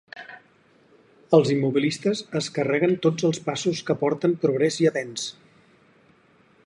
Els 1.37 1.51
immobilistes 1.55 2.23
es 2.39 2.47
carreguen 2.55 2.97
tots 3.05 3.29
els 3.29 3.43
passos 3.51 3.83
que 3.91 3.97
porten 4.05 4.35
progrés 4.47 4.81
i 4.87 4.91
avenç! 4.93 5.31